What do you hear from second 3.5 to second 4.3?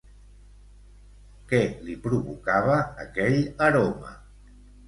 aroma?